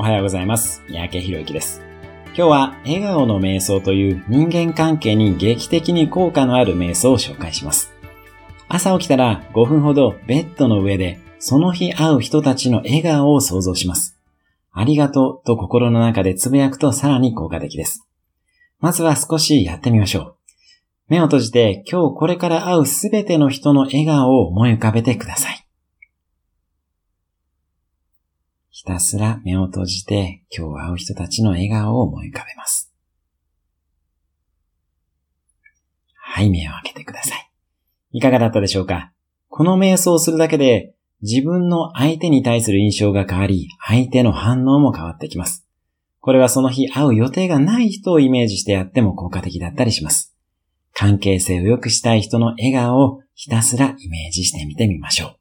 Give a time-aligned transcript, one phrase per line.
[0.00, 0.80] おはようございます。
[0.88, 1.82] 三宅博之です。
[2.26, 7.92] 今日は笑顔の瞑想という人間関係に劇的に効果のある瞑想を紹介します。
[8.68, 14.16] 朝起きたら5分ほどベッドの上でその日会う人たちの笑顔を想像します。
[14.70, 18.06] ありがとうと心の中でつぶやくとさらに効果的です。
[18.78, 20.36] まずは少しやってみましょう。
[21.08, 25.67] 目を閉じて今日これから会うすべての人の笑顔を思い浮かべてください。
[28.78, 32.94] ひたすら目を閉じて今日会う人たちの笑顔を思い浮かべます。
[36.14, 37.50] はい、目を開けてください。
[38.12, 39.10] いかがだったでしょうか？
[39.48, 45.66] この瞑想をするだけで自分の相手に対する印象が変わり、相手の反応も変わってきます。
[46.20, 50.36] これはその日会う予定がない人をイメージしてやっても効果的だったりします。
[50.94, 55.34] 関係性を良くしたい人の笑顔をひたすらイメージしてみてみましょう。